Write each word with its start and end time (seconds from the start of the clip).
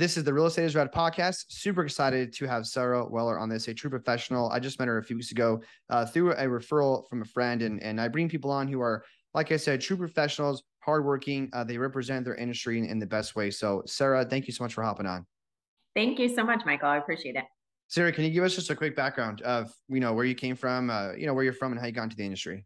this 0.00 0.16
is 0.16 0.24
the 0.24 0.32
Real 0.32 0.46
Estate 0.46 0.64
is 0.64 0.74
Rad 0.74 0.90
podcast. 0.90 1.44
Super 1.50 1.84
excited 1.84 2.32
to 2.32 2.46
have 2.46 2.66
Sara 2.66 3.06
Weller 3.06 3.38
on 3.38 3.50
this, 3.50 3.68
a 3.68 3.74
true 3.74 3.90
professional. 3.90 4.48
I 4.48 4.58
just 4.58 4.78
met 4.78 4.88
her 4.88 4.96
a 4.96 5.04
few 5.04 5.14
weeks 5.14 5.30
ago 5.30 5.60
uh, 5.90 6.06
through 6.06 6.32
a 6.32 6.46
referral 6.46 7.06
from 7.10 7.20
a 7.20 7.24
friend, 7.26 7.60
and 7.60 7.82
and 7.82 8.00
I 8.00 8.08
bring 8.08 8.26
people 8.26 8.50
on 8.50 8.66
who 8.66 8.80
are, 8.80 9.04
like 9.34 9.52
I 9.52 9.58
said, 9.58 9.82
true 9.82 9.98
professionals, 9.98 10.62
hardworking. 10.78 11.50
Uh, 11.52 11.64
they 11.64 11.76
represent 11.76 12.24
their 12.24 12.34
industry 12.34 12.78
in, 12.78 12.86
in 12.86 12.98
the 12.98 13.04
best 13.04 13.36
way. 13.36 13.50
So, 13.50 13.82
Sara, 13.84 14.24
thank 14.24 14.46
you 14.46 14.54
so 14.54 14.64
much 14.64 14.72
for 14.72 14.82
hopping 14.82 15.04
on. 15.04 15.26
Thank 15.94 16.18
you 16.18 16.34
so 16.34 16.44
much, 16.44 16.62
Michael. 16.64 16.88
I 16.88 16.96
appreciate 16.96 17.36
it. 17.36 17.44
Sara, 17.88 18.10
can 18.10 18.24
you 18.24 18.30
give 18.30 18.44
us 18.44 18.54
just 18.54 18.70
a 18.70 18.74
quick 18.74 18.96
background 18.96 19.42
of 19.42 19.70
you 19.90 20.00
know 20.00 20.14
where 20.14 20.24
you 20.24 20.34
came 20.34 20.56
from, 20.56 20.88
uh, 20.88 21.12
you 21.12 21.26
know 21.26 21.34
where 21.34 21.44
you're 21.44 21.52
from, 21.52 21.72
and 21.72 21.80
how 21.80 21.86
you 21.86 21.92
got 21.92 22.04
into 22.04 22.16
the 22.16 22.24
industry? 22.24 22.64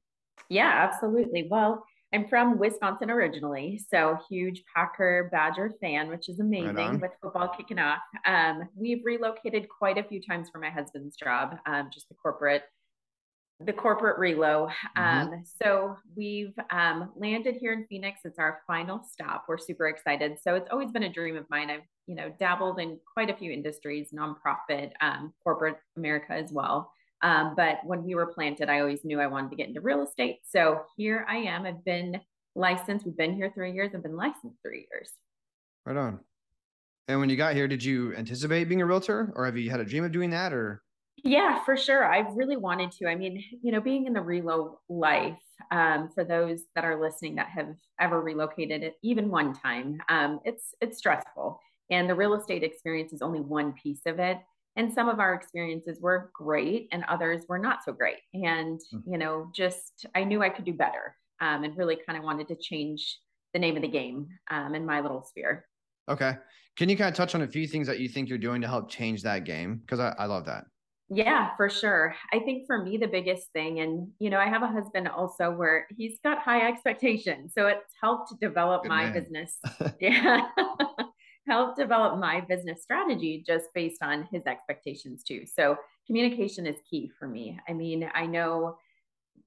Yeah, 0.48 0.70
absolutely. 0.70 1.48
Well, 1.50 1.84
I'm 2.14 2.28
from 2.28 2.60
Wisconsin 2.60 3.10
originally, 3.10 3.80
so 3.90 4.16
huge 4.30 4.62
Packer 4.72 5.28
Badger 5.32 5.72
fan, 5.80 6.08
which 6.08 6.28
is 6.28 6.38
amazing 6.38 6.74
right 6.76 7.00
with 7.00 7.10
football 7.20 7.48
kicking 7.48 7.80
off. 7.80 7.98
Um, 8.24 8.68
we've 8.76 9.04
relocated 9.04 9.68
quite 9.68 9.98
a 9.98 10.04
few 10.04 10.22
times 10.22 10.48
for 10.48 10.60
my 10.60 10.70
husband's 10.70 11.16
job, 11.16 11.56
um, 11.66 11.90
just 11.92 12.08
the 12.08 12.14
corporate, 12.14 12.62
the 13.58 13.72
corporate 13.72 14.20
relo. 14.20 14.70
Mm-hmm. 14.96 15.02
Um, 15.02 15.44
so 15.60 15.96
we've 16.14 16.54
um, 16.70 17.10
landed 17.16 17.56
here 17.56 17.72
in 17.72 17.84
Phoenix. 17.88 18.20
It's 18.24 18.38
our 18.38 18.60
final 18.64 19.02
stop. 19.10 19.46
We're 19.48 19.58
super 19.58 19.88
excited. 19.88 20.38
So 20.40 20.54
it's 20.54 20.68
always 20.70 20.92
been 20.92 21.02
a 21.02 21.12
dream 21.12 21.36
of 21.36 21.50
mine. 21.50 21.68
I've 21.68 21.80
you 22.06 22.14
know 22.14 22.32
dabbled 22.38 22.78
in 22.78 23.00
quite 23.12 23.28
a 23.28 23.36
few 23.36 23.50
industries, 23.50 24.10
nonprofit, 24.14 24.92
um, 25.00 25.32
corporate 25.42 25.78
America 25.96 26.32
as 26.32 26.52
well. 26.52 26.92
Um, 27.24 27.54
but 27.56 27.78
when 27.84 28.04
we 28.04 28.14
were 28.14 28.26
planted, 28.26 28.68
I 28.68 28.80
always 28.80 29.02
knew 29.02 29.18
I 29.18 29.26
wanted 29.26 29.50
to 29.50 29.56
get 29.56 29.66
into 29.66 29.80
real 29.80 30.02
estate. 30.02 30.40
So 30.46 30.82
here 30.96 31.26
I 31.28 31.38
am. 31.38 31.64
I've 31.64 31.82
been 31.82 32.20
licensed. 32.54 33.06
We've 33.06 33.16
been 33.16 33.34
here 33.34 33.50
three 33.52 33.72
years. 33.72 33.92
I've 33.94 34.02
been 34.02 34.14
licensed 34.14 34.58
three 34.62 34.86
years. 34.92 35.08
Right 35.86 35.96
on. 35.96 36.20
And 37.08 37.18
when 37.20 37.30
you 37.30 37.36
got 37.36 37.54
here, 37.54 37.66
did 37.66 37.82
you 37.82 38.14
anticipate 38.14 38.68
being 38.68 38.82
a 38.82 38.86
realtor 38.86 39.32
or 39.34 39.46
have 39.46 39.56
you 39.56 39.70
had 39.70 39.80
a 39.80 39.86
dream 39.86 40.04
of 40.04 40.12
doing 40.12 40.30
that 40.30 40.52
or? 40.52 40.82
Yeah, 41.16 41.64
for 41.64 41.78
sure. 41.78 42.04
I've 42.04 42.34
really 42.34 42.58
wanted 42.58 42.92
to. 42.92 43.06
I 43.08 43.14
mean, 43.14 43.42
you 43.62 43.72
know, 43.72 43.80
being 43.80 44.06
in 44.06 44.12
the 44.12 44.20
relo 44.20 44.74
life, 44.90 45.38
um, 45.70 46.10
for 46.14 46.24
those 46.24 46.64
that 46.74 46.84
are 46.84 47.00
listening 47.00 47.36
that 47.36 47.48
have 47.48 47.74
ever 47.98 48.20
relocated 48.20 48.82
it 48.82 48.96
even 49.02 49.30
one 49.30 49.54
time, 49.54 49.98
um, 50.10 50.40
it's 50.44 50.74
it's 50.82 50.98
stressful. 50.98 51.58
And 51.90 52.08
the 52.08 52.14
real 52.14 52.34
estate 52.34 52.62
experience 52.62 53.14
is 53.14 53.22
only 53.22 53.40
one 53.40 53.72
piece 53.72 54.00
of 54.06 54.18
it 54.18 54.38
and 54.76 54.92
some 54.92 55.08
of 55.08 55.20
our 55.20 55.34
experiences 55.34 55.98
were 56.00 56.30
great 56.34 56.88
and 56.92 57.04
others 57.08 57.44
were 57.48 57.58
not 57.58 57.84
so 57.84 57.92
great 57.92 58.18
and 58.32 58.80
mm-hmm. 58.80 59.12
you 59.12 59.18
know 59.18 59.50
just 59.54 60.06
i 60.14 60.24
knew 60.24 60.42
i 60.42 60.48
could 60.48 60.64
do 60.64 60.72
better 60.72 61.16
um, 61.40 61.64
and 61.64 61.76
really 61.76 61.98
kind 62.06 62.16
of 62.16 62.24
wanted 62.24 62.48
to 62.48 62.56
change 62.56 63.18
the 63.52 63.58
name 63.58 63.76
of 63.76 63.82
the 63.82 63.88
game 63.88 64.26
um, 64.50 64.74
in 64.74 64.84
my 64.84 65.00
little 65.00 65.22
sphere 65.22 65.66
okay 66.08 66.34
can 66.76 66.88
you 66.88 66.96
kind 66.96 67.08
of 67.08 67.14
touch 67.14 67.34
on 67.34 67.42
a 67.42 67.48
few 67.48 67.66
things 67.66 67.86
that 67.86 68.00
you 68.00 68.08
think 68.08 68.28
you're 68.28 68.38
doing 68.38 68.60
to 68.60 68.68
help 68.68 68.90
change 68.90 69.22
that 69.22 69.44
game 69.44 69.76
because 69.76 70.00
I, 70.00 70.14
I 70.18 70.26
love 70.26 70.46
that 70.46 70.64
yeah, 71.10 71.54
for 71.56 71.68
sure. 71.68 72.14
I 72.32 72.38
think 72.40 72.66
for 72.66 72.82
me, 72.82 72.96
the 72.96 73.06
biggest 73.06 73.52
thing, 73.52 73.80
and 73.80 74.08
you 74.18 74.30
know, 74.30 74.38
I 74.38 74.48
have 74.48 74.62
a 74.62 74.66
husband 74.66 75.06
also 75.06 75.50
where 75.50 75.86
he's 75.94 76.18
got 76.24 76.38
high 76.38 76.66
expectations. 76.66 77.52
So 77.54 77.66
it's 77.66 77.92
helped 78.02 78.32
develop 78.40 78.82
Good 78.82 78.88
my 78.88 79.04
man. 79.04 79.12
business. 79.12 79.58
yeah. 80.00 80.48
help 81.46 81.76
develop 81.76 82.18
my 82.18 82.40
business 82.40 82.82
strategy 82.82 83.44
just 83.46 83.66
based 83.74 84.02
on 84.02 84.28
his 84.32 84.42
expectations 84.46 85.22
too. 85.22 85.44
So 85.46 85.76
communication 86.06 86.66
is 86.66 86.76
key 86.88 87.10
for 87.18 87.28
me. 87.28 87.58
I 87.68 87.72
mean, 87.72 88.08
I 88.14 88.26
know 88.26 88.78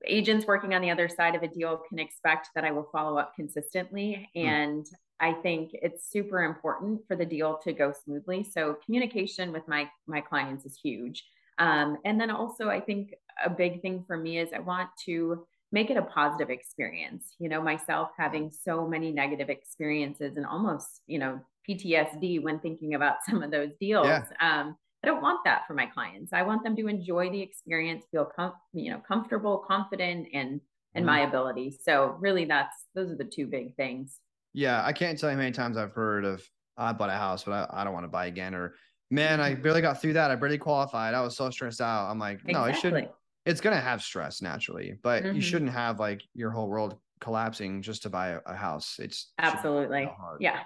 agents 0.06 0.46
working 0.46 0.74
on 0.74 0.82
the 0.82 0.92
other 0.92 1.10
side 1.10 1.36
of 1.36 1.44
a 1.44 1.48
deal 1.48 1.82
can 1.90 2.00
expect 2.00 2.50
that 2.56 2.64
I 2.64 2.72
will 2.72 2.88
follow 2.92 3.18
up 3.18 3.34
consistently 3.36 4.30
hmm. 4.36 4.46
and 4.48 4.84
mm. 4.84 4.94
I 5.20 5.34
think 5.34 5.72
it's 5.74 6.12
super 6.12 6.44
important 6.44 7.02
for 7.08 7.16
the 7.16 7.26
deal 7.26 7.60
to 7.64 7.74
go 7.74 7.92
smoothly. 7.92 8.44
So 8.44 8.78
communication 8.86 9.52
with 9.52 9.68
my 9.68 9.90
my 10.06 10.22
clients 10.22 10.66
is 10.66 10.78
huge. 10.82 11.24
Um, 11.58 11.98
and 12.06 12.22
then 12.22 12.30
also, 12.30 12.70
I 12.70 12.80
think 12.80 13.16
a 13.44 13.50
big 13.50 13.82
thing 13.82 14.04
for 14.06 14.16
me 14.16 14.38
is 14.38 14.50
I 14.54 14.60
want 14.60 14.90
to 15.06 15.46
make 15.72 15.90
it 15.90 15.98
a 15.98 16.02
positive 16.04 16.50
experience. 16.50 17.34
You 17.40 17.50
know, 17.50 17.62
myself 17.62 18.10
having 18.18 18.52
so 18.52 18.88
many 18.88 19.12
negative 19.12 19.50
experiences 19.50 20.38
and 20.38 20.46
almost, 20.46 21.02
you 21.08 21.20
know, 21.20 21.40
PTSD 21.70 22.42
when 22.42 22.60
thinking 22.60 22.94
about 22.96 23.18
some 23.30 23.44
of 23.44 23.52
those 23.52 23.72
deals. 23.80 24.08
Yeah. 24.08 24.24
Um, 24.42 24.76
I 25.04 25.08
don't 25.08 25.22
want 25.22 25.40
that 25.46 25.68
for 25.68 25.74
my 25.74 25.86
clients. 25.86 26.34
I 26.34 26.42
want 26.42 26.64
them 26.64 26.76
to 26.76 26.88
enjoy 26.88 27.30
the 27.30 27.42
experience, 27.42 28.06
feel 28.12 28.26
com- 28.26 28.54
you 28.74 28.92
know 28.92 29.02
comfortable, 29.08 29.64
confident, 29.68 30.28
and 30.34 30.60
and 30.96 31.06
mm-hmm. 31.06 31.06
my 31.06 31.20
ability. 31.22 31.78
So 31.84 32.18
really, 32.20 32.46
that's 32.46 32.76
those 32.96 33.12
are 33.12 33.16
the 33.16 33.24
two 33.24 33.48
big 33.48 33.76
things. 33.76 34.20
Yeah, 34.54 34.84
I 34.84 34.94
can't 34.94 35.20
tell 35.20 35.30
you 35.30 35.36
how 35.36 35.42
many 35.42 35.52
times 35.52 35.78
I've 35.78 35.92
heard 35.92 36.26
of 36.26 36.44
I 36.78 36.94
bought 36.94 37.10
a 37.10 37.14
house, 37.14 37.44
but 37.44 37.52
I, 37.52 37.82
I 37.82 37.84
don't 37.84 37.94
want 37.94 38.06
to 38.06 38.10
buy 38.10 38.26
again, 38.26 38.56
or 38.56 38.74
man, 39.12 39.40
I 39.40 39.54
barely 39.54 39.82
got 39.82 40.02
through 40.02 40.14
that. 40.14 40.32
I 40.32 40.36
barely 40.36 40.58
qualified. 40.58 41.14
I 41.14 41.22
was 41.22 41.38
so 41.38 41.50
stressed 41.52 41.82
out. 41.82 42.10
I'm 42.10 42.20
like, 42.20 42.44
no, 42.46 42.64
exactly. 42.64 42.72
it 42.72 42.82
shouldn't. 42.82 43.12
It's 43.46 43.62
gonna 43.62 43.80
have 43.80 44.02
stress 44.02 44.42
naturally, 44.42 44.98
but 45.04 45.24
mm-hmm. 45.24 45.36
you 45.36 45.42
shouldn't 45.42 45.72
have 45.72 46.00
like 46.00 46.24
your 46.34 46.50
whole 46.50 46.68
world 46.68 46.98
collapsing 47.22 47.82
just 47.82 48.04
to 48.04 48.10
buy 48.10 48.30
a, 48.30 48.40
a 48.48 48.56
house. 48.56 48.98
It's 49.00 49.32
absolutely 49.38 50.10
yeah. 50.40 50.62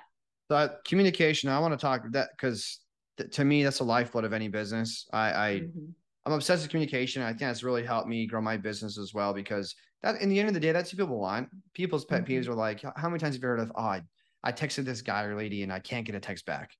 So 0.51 0.69
communication, 0.83 1.49
I 1.49 1.59
want 1.59 1.71
to 1.73 1.77
talk 1.77 2.03
that 2.11 2.31
because 2.35 2.81
th- 3.17 3.31
to 3.35 3.45
me 3.45 3.63
that's 3.63 3.77
the 3.77 3.85
lifeblood 3.85 4.25
of 4.25 4.33
any 4.33 4.49
business. 4.49 5.07
I, 5.13 5.29
I 5.29 5.49
mm-hmm. 5.61 5.85
I'm 6.25 6.33
obsessed 6.33 6.63
with 6.63 6.71
communication. 6.71 7.21
I 7.21 7.29
think 7.29 7.39
that's 7.39 7.63
really 7.63 7.85
helped 7.85 8.09
me 8.09 8.27
grow 8.27 8.41
my 8.41 8.57
business 8.57 8.97
as 8.97 9.13
well 9.13 9.33
because 9.33 9.73
that 10.03 10.19
in 10.19 10.27
the 10.27 10.37
end 10.37 10.49
of 10.49 10.53
the 10.53 10.59
day, 10.59 10.73
that's 10.73 10.91
what 10.91 10.99
people 10.99 11.21
want. 11.21 11.47
People's 11.73 12.03
pet 12.03 12.25
mm-hmm. 12.25 12.33
peeves 12.33 12.49
are 12.49 12.53
like, 12.53 12.81
how 12.97 13.07
many 13.07 13.17
times 13.17 13.35
have 13.35 13.41
you 13.41 13.47
heard 13.47 13.61
of, 13.61 13.71
oh, 13.75 13.81
I, 13.81 14.01
I 14.43 14.51
texted 14.51 14.83
this 14.83 15.01
guy 15.01 15.23
or 15.23 15.37
lady 15.37 15.63
and 15.63 15.71
I 15.71 15.79
can't 15.79 16.05
get 16.05 16.15
a 16.15 16.19
text 16.19 16.45
back, 16.45 16.71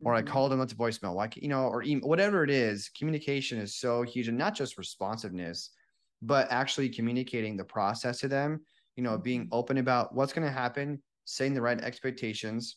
or 0.00 0.12
I 0.12 0.22
mm-hmm. 0.22 0.32
called 0.32 0.50
them 0.50 0.58
left 0.58 0.72
a 0.72 0.74
voicemail, 0.74 1.14
like 1.14 1.36
you 1.36 1.46
know, 1.46 1.68
or 1.68 1.84
email, 1.84 2.08
whatever 2.08 2.42
it 2.42 2.50
is. 2.50 2.90
Communication 2.98 3.60
is 3.60 3.76
so 3.76 4.02
huge, 4.02 4.26
and 4.26 4.36
not 4.36 4.56
just 4.56 4.76
responsiveness, 4.76 5.70
but 6.20 6.50
actually 6.50 6.88
communicating 6.88 7.56
the 7.56 7.64
process 7.64 8.18
to 8.18 8.28
them. 8.28 8.58
You 8.96 9.04
know, 9.04 9.16
being 9.16 9.42
mm-hmm. 9.42 9.54
open 9.54 9.78
about 9.78 10.16
what's 10.16 10.32
going 10.32 10.48
to 10.48 10.52
happen, 10.52 11.00
setting 11.26 11.54
the 11.54 11.62
right 11.62 11.80
expectations, 11.80 12.74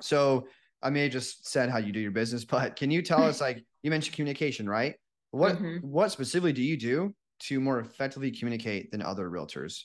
so 0.00 0.46
I 0.82 0.90
may 0.90 1.04
have 1.04 1.12
just 1.12 1.48
said 1.48 1.70
how 1.70 1.78
you 1.78 1.92
do 1.92 2.00
your 2.00 2.10
business, 2.10 2.44
but 2.56 2.76
can 2.76 2.90
you 2.90 3.02
tell 3.02 3.22
us 3.22 3.40
like 3.40 3.64
you 3.82 3.90
mentioned 3.90 4.14
communication, 4.14 4.68
right? 4.68 4.94
What 5.30 5.56
mm-hmm. 5.56 5.86
what 5.86 6.12
specifically 6.12 6.52
do 6.52 6.62
you 6.62 6.76
do 6.76 7.14
to 7.40 7.60
more 7.60 7.80
effectively 7.80 8.30
communicate 8.30 8.90
than 8.90 9.02
other 9.02 9.28
realtors? 9.28 9.82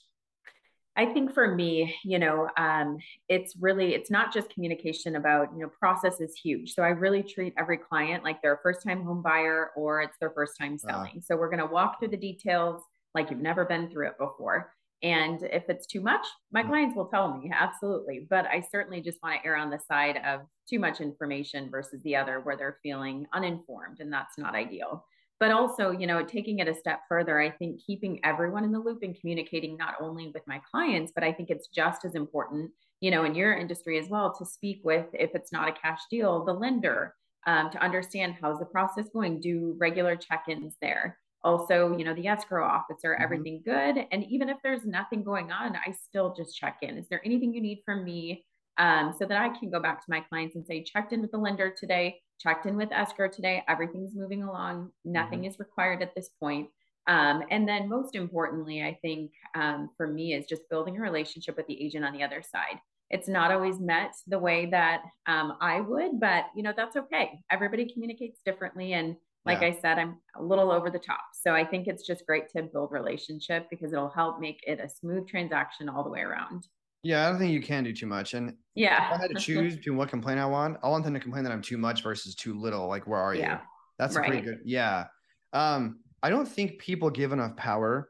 I 0.97 1.05
think 1.05 1.33
for 1.33 1.55
me, 1.55 1.95
you 2.03 2.19
know, 2.19 2.49
um, 2.57 2.97
it's 3.29 3.55
really 3.59 3.93
it's 3.95 4.11
not 4.11 4.33
just 4.33 4.53
communication 4.53 5.15
about 5.15 5.49
you 5.53 5.59
know 5.59 5.69
process 5.79 6.19
is 6.19 6.35
huge. 6.35 6.73
So 6.73 6.83
I 6.83 6.89
really 6.89 7.23
treat 7.23 7.53
every 7.57 7.77
client 7.77 8.23
like 8.23 8.41
they're 8.41 8.55
a 8.55 8.61
first 8.61 8.83
time 8.85 9.03
home 9.03 9.21
buyer 9.21 9.71
or 9.75 10.01
it's 10.01 10.17
their 10.19 10.31
first 10.31 10.57
time 10.59 10.73
uh-huh. 10.73 10.91
selling. 10.91 11.17
Uh, 11.17 11.21
so 11.21 11.37
we're 11.37 11.49
going 11.49 11.65
to 11.65 11.73
walk 11.73 11.99
through 11.99 12.09
the 12.09 12.17
details 12.17 12.83
like 13.15 13.29
you've 13.29 13.41
never 13.41 13.65
been 13.65 13.89
through 13.89 14.07
it 14.07 14.17
before. 14.19 14.73
And 15.03 15.41
if 15.43 15.63
it's 15.67 15.87
too 15.87 16.01
much, 16.01 16.25
my 16.51 16.63
mm. 16.63 16.67
clients 16.67 16.95
will 16.95 17.07
tell 17.07 17.35
me 17.37 17.51
absolutely. 17.53 18.27
But 18.29 18.45
I 18.45 18.63
certainly 18.71 19.01
just 19.01 19.21
want 19.23 19.41
to 19.41 19.47
err 19.47 19.55
on 19.55 19.69
the 19.69 19.79
side 19.79 20.19
of 20.25 20.41
too 20.69 20.79
much 20.79 21.01
information 21.01 21.69
versus 21.69 22.01
the 22.03 22.15
other 22.15 22.39
where 22.39 22.55
they're 22.55 22.77
feeling 22.83 23.25
uninformed, 23.33 23.99
and 23.99 24.13
that's 24.13 24.37
not 24.37 24.55
ideal. 24.55 25.05
But 25.39 25.51
also, 25.51 25.89
you 25.89 26.05
know, 26.05 26.23
taking 26.23 26.59
it 26.59 26.67
a 26.67 26.75
step 26.75 27.01
further, 27.09 27.41
I 27.41 27.49
think 27.49 27.81
keeping 27.83 28.23
everyone 28.23 28.63
in 28.63 28.71
the 28.71 28.79
loop 28.79 29.01
and 29.01 29.19
communicating 29.19 29.75
not 29.75 29.95
only 29.99 30.31
with 30.31 30.43
my 30.45 30.61
clients, 30.69 31.11
but 31.15 31.23
I 31.23 31.33
think 31.33 31.49
it's 31.49 31.67
just 31.67 32.05
as 32.05 32.13
important, 32.13 32.69
you 32.99 33.09
know, 33.09 33.23
in 33.23 33.33
your 33.33 33.57
industry 33.57 33.97
as 33.97 34.07
well 34.07 34.35
to 34.35 34.45
speak 34.45 34.81
with, 34.83 35.07
if 35.13 35.31
it's 35.33 35.51
not 35.51 35.67
a 35.67 35.71
cash 35.71 36.01
deal, 36.11 36.45
the 36.45 36.53
lender 36.53 37.15
um, 37.47 37.71
to 37.71 37.83
understand 37.83 38.35
how's 38.39 38.59
the 38.59 38.65
process 38.65 39.09
going, 39.11 39.41
do 39.41 39.75
regular 39.79 40.15
check 40.15 40.43
ins 40.47 40.75
there 40.79 41.17
also 41.43 41.95
you 41.97 42.05
know 42.05 42.13
the 42.13 42.27
escrow 42.27 42.65
officer 42.65 43.13
mm-hmm. 43.13 43.23
everything 43.23 43.61
good 43.63 44.05
and 44.11 44.23
even 44.25 44.49
if 44.49 44.57
there's 44.63 44.85
nothing 44.85 45.23
going 45.23 45.51
on 45.51 45.75
i 45.75 45.91
still 45.91 46.33
just 46.35 46.55
check 46.55 46.77
in 46.81 46.97
is 46.97 47.07
there 47.09 47.21
anything 47.25 47.53
you 47.53 47.61
need 47.61 47.81
from 47.85 48.03
me 48.03 48.43
um, 48.77 49.13
so 49.17 49.25
that 49.25 49.41
i 49.41 49.49
can 49.57 49.69
go 49.69 49.79
back 49.79 49.99
to 49.99 50.09
my 50.09 50.19
clients 50.21 50.55
and 50.55 50.65
say 50.65 50.83
checked 50.83 51.13
in 51.13 51.21
with 51.21 51.31
the 51.31 51.37
lender 51.37 51.73
today 51.75 52.19
checked 52.39 52.65
in 52.65 52.75
with 52.75 52.91
escrow 52.91 53.27
today 53.27 53.63
everything's 53.67 54.15
moving 54.15 54.43
along 54.43 54.91
nothing 55.05 55.39
mm-hmm. 55.39 55.49
is 55.49 55.59
required 55.59 56.01
at 56.01 56.13
this 56.15 56.29
point 56.39 56.69
um, 57.07 57.41
and 57.49 57.67
then 57.67 57.89
most 57.89 58.15
importantly 58.15 58.83
i 58.83 58.97
think 59.01 59.31
um, 59.55 59.89
for 59.97 60.07
me 60.07 60.33
is 60.33 60.45
just 60.45 60.69
building 60.69 60.97
a 60.97 61.01
relationship 61.01 61.57
with 61.57 61.67
the 61.67 61.83
agent 61.83 62.05
on 62.05 62.13
the 62.13 62.23
other 62.23 62.43
side 62.43 62.79
it's 63.09 63.27
not 63.27 63.51
always 63.51 63.79
met 63.79 64.13
the 64.27 64.39
way 64.39 64.67
that 64.67 65.01
um, 65.25 65.57
i 65.59 65.81
would 65.81 66.19
but 66.19 66.45
you 66.55 66.61
know 66.61 66.73
that's 66.75 66.95
okay 66.95 67.39
everybody 67.49 67.91
communicates 67.91 68.39
differently 68.45 68.93
and 68.93 69.15
like 69.45 69.61
yeah. 69.61 69.67
I 69.67 69.79
said, 69.81 69.97
I'm 69.97 70.17
a 70.35 70.43
little 70.43 70.71
over 70.71 70.89
the 70.89 70.99
top. 70.99 71.21
So 71.33 71.53
I 71.53 71.65
think 71.65 71.87
it's 71.87 72.05
just 72.05 72.25
great 72.25 72.49
to 72.49 72.63
build 72.63 72.91
relationship 72.91 73.67
because 73.69 73.91
it'll 73.91 74.09
help 74.09 74.39
make 74.39 74.61
it 74.67 74.79
a 74.79 74.87
smooth 74.87 75.27
transaction 75.27 75.89
all 75.89 76.03
the 76.03 76.09
way 76.09 76.21
around. 76.21 76.67
Yeah, 77.03 77.25
I 77.25 77.29
don't 77.31 77.39
think 77.39 77.51
you 77.51 77.61
can 77.61 77.83
do 77.83 77.93
too 77.93 78.05
much. 78.05 78.35
And 78.35 78.55
yeah, 78.75 79.07
if 79.07 79.19
I 79.19 79.21
had 79.21 79.31
to 79.31 79.39
choose 79.39 79.75
between 79.75 79.97
what 79.97 80.09
complaint 80.09 80.39
I 80.39 80.45
want, 80.45 80.77
I 80.83 80.89
want 80.89 81.03
them 81.03 81.15
to 81.15 81.19
complain 81.19 81.43
that 81.43 81.51
I'm 81.51 81.61
too 81.61 81.77
much 81.77 82.03
versus 82.03 82.35
too 82.35 82.59
little. 82.59 82.87
Like, 82.87 83.07
where 83.07 83.19
are 83.19 83.33
yeah. 83.33 83.53
you? 83.53 83.59
That's 83.97 84.15
right. 84.15 84.27
pretty 84.27 84.45
good. 84.45 84.59
Yeah. 84.63 85.05
Um, 85.53 85.99
I 86.21 86.29
don't 86.29 86.47
think 86.47 86.77
people 86.77 87.09
give 87.09 87.31
enough 87.31 87.55
power 87.55 88.09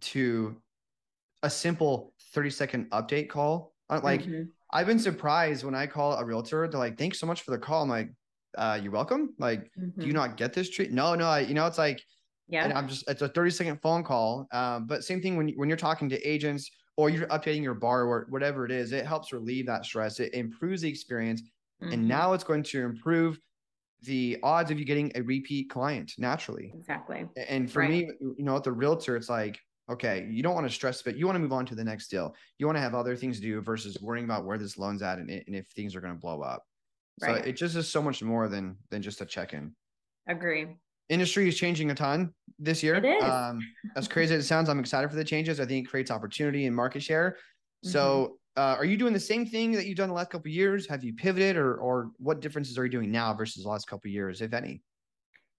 to 0.00 0.56
a 1.42 1.50
simple 1.50 2.12
30 2.32 2.50
second 2.50 2.90
update 2.90 3.28
call. 3.28 3.74
Uh, 3.90 4.00
like, 4.04 4.22
mm-hmm. 4.22 4.44
I've 4.70 4.86
been 4.86 4.98
surprised 5.00 5.64
when 5.64 5.74
I 5.74 5.86
call 5.86 6.12
a 6.12 6.24
realtor. 6.24 6.68
They're 6.68 6.78
like, 6.78 6.98
"Thanks 6.98 7.18
so 7.18 7.26
much 7.26 7.42
for 7.42 7.52
the 7.52 7.58
call." 7.58 7.82
I'm 7.82 7.88
like, 7.88 8.10
uh, 8.56 8.78
"You're 8.82 8.92
welcome." 8.92 9.34
Like, 9.38 9.60
mm-hmm. 9.60 10.00
do 10.00 10.06
you 10.06 10.12
mm-hmm. 10.12 10.16
not 10.16 10.36
get 10.36 10.52
this 10.52 10.70
treat? 10.70 10.92
No, 10.92 11.14
no. 11.14 11.26
I, 11.26 11.40
you 11.40 11.54
know, 11.54 11.66
it's 11.66 11.78
like, 11.78 12.00
yeah. 12.48 12.64
And 12.64 12.72
I'm 12.72 12.88
just 12.88 13.08
it's 13.08 13.22
a 13.22 13.28
30 13.28 13.50
second 13.50 13.82
phone 13.82 14.02
call. 14.02 14.46
Um, 14.52 14.86
but 14.86 15.04
same 15.04 15.20
thing 15.20 15.36
when 15.36 15.50
when 15.50 15.68
you're 15.68 15.76
talking 15.76 16.08
to 16.08 16.22
agents 16.22 16.70
or 16.96 17.10
you're 17.10 17.26
updating 17.28 17.62
your 17.62 17.74
borrower, 17.74 18.26
whatever 18.30 18.64
it 18.64 18.70
is, 18.70 18.92
it 18.92 19.06
helps 19.06 19.32
relieve 19.32 19.66
that 19.66 19.84
stress. 19.84 20.18
It 20.20 20.32
improves 20.34 20.82
the 20.82 20.88
experience, 20.88 21.42
mm-hmm. 21.82 21.92
and 21.92 22.08
now 22.08 22.32
it's 22.32 22.44
going 22.44 22.62
to 22.64 22.84
improve 22.84 23.38
the 24.02 24.38
odds 24.42 24.70
of 24.70 24.78
you 24.78 24.84
getting 24.84 25.10
a 25.16 25.22
repeat 25.22 25.68
client 25.70 26.12
naturally. 26.18 26.72
Exactly. 26.74 27.26
And 27.48 27.70
for 27.70 27.80
right. 27.80 27.90
me, 27.90 28.10
you 28.20 28.44
know, 28.44 28.56
at 28.56 28.64
the 28.64 28.72
realtor, 28.72 29.16
it's 29.16 29.28
like 29.28 29.58
okay, 29.90 30.26
you 30.30 30.42
don't 30.42 30.54
want 30.54 30.66
to 30.66 30.72
stress, 30.72 31.02
but 31.02 31.16
you 31.16 31.26
want 31.26 31.36
to 31.36 31.40
move 31.40 31.52
on 31.52 31.64
to 31.66 31.74
the 31.74 31.84
next 31.84 32.08
deal. 32.08 32.34
You 32.58 32.66
want 32.66 32.76
to 32.76 32.82
have 32.82 32.94
other 32.94 33.16
things 33.16 33.36
to 33.36 33.42
do 33.42 33.60
versus 33.60 33.96
worrying 34.00 34.24
about 34.24 34.44
where 34.44 34.58
this 34.58 34.76
loan's 34.76 35.02
at 35.02 35.18
and, 35.18 35.30
and 35.30 35.56
if 35.56 35.66
things 35.68 35.96
are 35.96 36.00
going 36.00 36.12
to 36.12 36.20
blow 36.20 36.42
up. 36.42 36.64
Right. 37.22 37.42
So 37.42 37.48
it 37.48 37.52
just 37.56 37.76
is 37.76 37.88
so 37.88 38.02
much 38.02 38.22
more 38.22 38.48
than 38.48 38.76
than 38.90 39.02
just 39.02 39.20
a 39.20 39.26
check 39.26 39.52
in. 39.52 39.74
Agree. 40.28 40.76
Industry 41.08 41.48
is 41.48 41.56
changing 41.56 41.90
a 41.90 41.94
ton 41.94 42.34
this 42.58 42.82
year. 42.82 42.96
It 42.96 43.04
is. 43.04 43.24
Um, 43.24 43.60
as 43.96 44.08
crazy 44.14 44.34
as 44.34 44.44
it 44.44 44.46
sounds, 44.46 44.68
I'm 44.68 44.78
excited 44.78 45.08
for 45.08 45.16
the 45.16 45.24
changes. 45.24 45.58
I 45.58 45.64
think 45.64 45.86
it 45.86 45.90
creates 45.90 46.10
opportunity 46.10 46.66
and 46.66 46.76
market 46.76 47.02
share. 47.02 47.36
Mm-hmm. 47.84 47.90
So, 47.90 48.38
uh, 48.56 48.76
are 48.76 48.84
you 48.84 48.96
doing 48.96 49.12
the 49.12 49.20
same 49.20 49.46
thing 49.46 49.72
that 49.72 49.86
you've 49.86 49.96
done 49.96 50.08
the 50.08 50.14
last 50.14 50.30
couple 50.30 50.50
years? 50.50 50.86
Have 50.88 51.02
you 51.02 51.14
pivoted, 51.14 51.56
or 51.56 51.76
or 51.76 52.10
what 52.18 52.40
differences 52.40 52.76
are 52.76 52.84
you 52.84 52.90
doing 52.90 53.10
now 53.10 53.32
versus 53.32 53.62
the 53.62 53.68
last 53.68 53.86
couple 53.86 54.10
years, 54.10 54.40
if 54.40 54.52
any? 54.52 54.82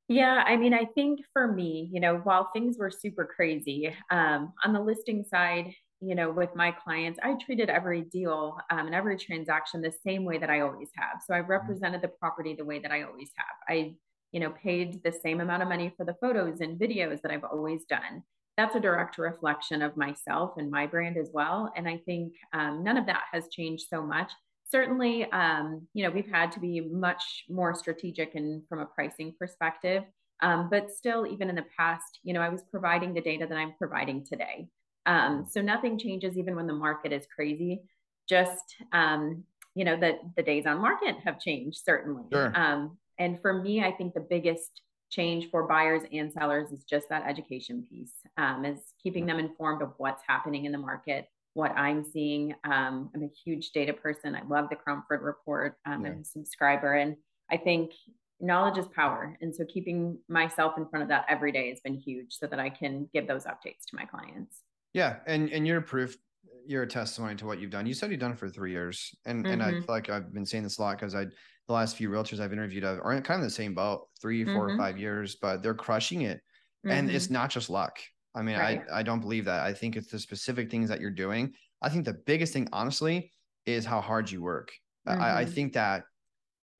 Yeah, 0.09 0.44
I 0.45 0.57
mean, 0.57 0.73
I 0.73 0.85
think 0.95 1.19
for 1.33 1.47
me, 1.47 1.88
you 1.94 2.00
know, 2.00 2.17
while 2.23 2.50
things 2.51 2.77
were 2.79 2.89
super 2.89 3.25
crazy 3.25 3.94
um, 4.09 4.53
on 4.65 4.73
the 4.73 4.81
listing 4.81 5.23
side, 5.23 5.71
you 6.01 6.16
know, 6.16 6.31
with 6.31 6.56
my 6.56 6.72
clients, 6.72 7.19
I 7.24 7.36
treated 7.44 7.69
every 7.69 8.01
deal 8.01 8.57
um, 8.69 8.88
and 8.88 8.96
every 8.96 9.18
transaction 9.18 9.81
the 9.81 9.94
same 10.06 10.25
way 10.25 10.38
that 10.38 10.50
I 10.50 10.62
always 10.62 10.90
have. 10.96 11.22
So 11.25 11.34
I 11.34 11.40
mm-hmm. 11.40 11.51
represented 11.51 12.01
the 12.01 12.07
property 12.07 12.56
the 12.56 12.66
way 12.66 12.80
that 12.80 12.92
I 12.92 13.04
always 13.04 13.31
have. 13.36 13.56
I, 13.68 13.96
you 14.31 14.40
know, 14.40 14.51
paid 14.51 15.04
the 15.04 15.12
same 15.12 15.42
amount 15.42 15.63
of 15.63 15.69
money 15.69 15.94
for 15.98 16.06
the 16.06 16.16
photos 16.22 16.62
and 16.62 16.80
videos 16.80 17.22
that 17.22 17.31
I've 17.31 17.44
always 17.44 17.86
done. 17.86 18.24
That's 18.57 18.75
a 18.75 18.80
direct 18.80 19.18
reflection 19.18 19.81
of 19.81 19.96
myself 19.98 20.54
and 20.57 20.69
my 20.69 20.86
brand 20.86 21.18
as 21.18 21.30
well. 21.34 21.72
And 21.75 21.88
I 21.88 21.98
think 22.06 22.34
um, 22.54 22.84
none 22.84 22.98
of 22.98 23.06
that 23.06 23.24
has 23.31 23.48
changed 23.50 23.88
so 23.90 24.02
much 24.02 24.31
certainly, 24.69 25.25
um, 25.31 25.88
you 25.94 26.04
know, 26.04 26.12
we've 26.12 26.30
had 26.30 26.52
to 26.54 26.60
be 26.60 26.81
much 26.81 27.45
more 27.50 27.74
strategic 27.74 28.36
and 28.36 28.62
from 28.68 28.80
a 28.80 28.86
pricing 28.86 29.34
perspective. 29.38 30.04
Um, 30.42 30.69
but 30.69 30.92
still, 30.92 31.28
even 31.28 31.50
in 31.50 31.56
the 31.56 31.66
past, 31.75 32.19
you 32.24 32.34
know, 32.34 32.42
I 32.42 32.50
was 32.50 32.62
providing 32.72 33.13
the 33.13 33.22
data 33.22 33.45
that 33.48 33.57
I'm 33.57 33.74
providing 33.78 34.25
today. 34.25 34.69
Um, 35.13 35.45
so 35.50 35.59
nothing 35.73 35.97
changes 35.97 36.38
even 36.38 36.56
when 36.56 36.67
the 36.67 36.79
market 36.88 37.11
is 37.11 37.25
crazy. 37.35 37.81
Just, 38.27 38.67
um, 38.91 39.44
you 39.73 39.83
know, 39.88 39.97
that 40.00 40.15
the 40.38 40.44
days 40.44 40.65
on 40.65 40.77
market 40.89 41.15
have 41.25 41.39
changed 41.39 41.79
certainly. 41.83 42.25
Sure. 42.31 42.51
Um, 42.56 42.97
and 43.17 43.41
for 43.41 43.53
me, 43.65 43.73
I 43.83 43.91
think 43.91 44.13
the 44.13 44.27
biggest 44.35 44.71
change 45.09 45.50
for 45.50 45.67
buyers 45.67 46.03
and 46.13 46.31
sellers 46.31 46.71
is 46.71 46.83
just 46.83 47.09
that 47.09 47.23
education 47.27 47.77
piece, 47.89 48.13
um, 48.38 48.65
is 48.71 48.79
keeping 49.01 49.25
them 49.25 49.39
informed 49.39 49.81
of 49.81 49.91
what's 49.97 50.23
happening 50.27 50.65
in 50.65 50.71
the 50.71 50.77
market, 50.77 51.27
what 51.56 51.71
I'm 51.75 52.03
seeing. 52.03 52.53
Um, 52.63 53.09
I'm 53.15 53.23
a 53.23 53.31
huge 53.44 53.71
data 53.71 53.94
person. 53.94 54.35
I 54.35 54.44
love 54.47 54.69
the 54.69 54.75
Cromford 54.75 55.23
report. 55.23 55.71
Um, 55.88 56.06
yeah. 56.06 56.11
I'm 56.11 56.19
a 56.21 56.25
subscriber, 56.25 56.94
and 56.94 57.15
I 57.50 57.57
think 57.57 57.94
knowledge 58.39 58.77
is 58.77 58.88
power. 58.95 59.35
And 59.41 59.53
so 59.56 59.65
keeping 59.65 60.19
myself 60.29 60.77
in 60.77 60.88
front 60.88 61.03
of 61.03 61.09
that 61.09 61.25
every 61.27 61.51
day 61.51 61.69
has 61.69 61.79
been 61.79 61.97
huge, 61.97 62.31
so 62.39 62.45
that 62.45 62.59
I 62.59 62.69
can 62.69 63.09
give 63.11 63.25
those 63.27 63.45
updates 63.45 63.83
to 63.89 63.95
my 63.95 64.06
clients. 64.06 64.61
Yeah, 64.94 65.18
and 65.27 65.50
and 65.50 65.68
you're 65.68 65.81
proof. 65.81 66.18
You're 66.65 66.83
a 66.83 66.88
testimony 66.88 67.36
to 67.36 67.45
what 67.45 67.59
you've 67.59 67.71
done. 67.71 67.88
You 67.88 67.94
said 67.94 68.12
you've 68.12 68.19
done 68.19 68.31
it 68.31 68.38
for 68.38 68.50
three 68.50 68.71
years, 68.71 69.15
and 69.25 69.44
mm-hmm. 69.44 69.53
and 69.53 69.63
I 69.63 69.71
mm-hmm. 69.71 69.80
feel 69.80 69.95
like 69.95 70.09
I've 70.09 70.33
been 70.33 70.45
saying 70.45 70.63
this 70.63 70.77
a 70.77 70.81
lot 70.81 70.97
because 70.97 71.15
I 71.15 71.25
the 71.25 71.74
last 71.74 71.95
few 71.95 72.09
realtors 72.09 72.39
I've 72.39 72.53
interviewed 72.53 72.83
are 72.83 73.21
kind 73.21 73.39
of 73.39 73.44
the 73.44 73.50
same 73.50 73.75
boat, 73.75 74.07
3 74.21 74.44
4 74.44 74.53
mm-hmm. 74.53 74.62
or 74.62 74.77
five 74.77 74.97
years, 74.97 75.36
but 75.36 75.62
they're 75.62 75.75
crushing 75.75 76.24
it, 76.24 76.38
mm-hmm. 76.86 76.91
and 76.91 77.12
it's 77.12 77.30
not 77.30 77.50
just 77.50 77.69
luck. 77.69 78.00
I 78.36 78.41
mean, 78.41 78.57
right. 78.57 78.81
I, 78.91 79.00
I 79.00 79.03
don't 79.03 79.19
believe 79.19 79.45
that. 79.45 79.62
I 79.62 79.74
think 79.74 79.95
it's 79.95 80.12
the 80.12 80.19
specific 80.19 80.69
things 80.69 80.89
that 80.89 81.01
you're 81.01 81.12
doing. 81.12 81.53
I 81.81 81.89
think 81.89 82.06
the 82.06 82.13
biggest 82.13 82.53
thing, 82.53 82.68
honestly, 82.71 83.31
is 83.65 83.85
how 83.85 84.01
hard 84.01 84.30
you 84.30 84.42
work. 84.42 84.71
I, 85.06 85.13
I 85.13 85.44
mm-hmm. 85.44 85.51
think 85.53 85.74
that 85.74 86.03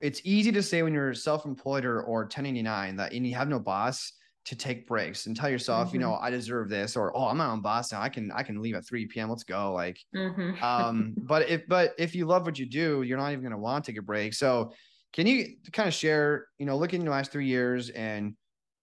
it's 0.00 0.20
easy 0.24 0.52
to 0.52 0.62
say 0.62 0.82
when 0.82 0.92
you're 0.92 1.14
self-employed 1.14 1.84
or, 1.84 2.02
or 2.02 2.20
1099 2.20 2.96
that 2.96 3.12
and 3.12 3.26
you 3.26 3.34
have 3.34 3.48
no 3.48 3.58
boss 3.58 4.12
to 4.46 4.56
take 4.56 4.86
breaks 4.86 5.26
and 5.26 5.36
tell 5.36 5.50
yourself, 5.50 5.88
mm-hmm. 5.88 5.96
you 5.96 6.00
know, 6.00 6.14
I 6.14 6.30
deserve 6.30 6.68
this, 6.68 6.96
or 6.96 7.16
oh, 7.16 7.28
I'm 7.28 7.36
my 7.36 7.46
own 7.46 7.60
boss 7.60 7.92
now. 7.92 8.00
I 8.00 8.08
can 8.08 8.30
I 8.32 8.42
can 8.42 8.60
leave 8.60 8.74
at 8.74 8.86
3 8.86 9.06
p.m. 9.06 9.28
Let's 9.28 9.44
go. 9.44 9.72
Like, 9.72 9.98
mm-hmm. 10.14 10.62
um, 10.62 11.14
but 11.18 11.48
if 11.48 11.66
but 11.68 11.94
if 11.98 12.14
you 12.14 12.26
love 12.26 12.46
what 12.46 12.58
you 12.58 12.66
do, 12.66 13.02
you're 13.02 13.18
not 13.18 13.32
even 13.32 13.42
gonna 13.42 13.58
want 13.58 13.84
to 13.84 13.92
take 13.92 13.98
a 13.98 14.02
break. 14.02 14.34
So 14.34 14.72
can 15.12 15.26
you 15.26 15.56
kind 15.72 15.88
of 15.88 15.94
share, 15.94 16.46
you 16.58 16.66
know, 16.66 16.76
look 16.76 16.94
in 16.94 17.04
the 17.04 17.10
last 17.10 17.32
three 17.32 17.46
years 17.46 17.90
and 17.90 18.34